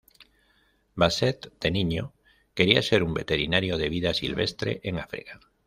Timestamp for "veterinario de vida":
3.13-4.15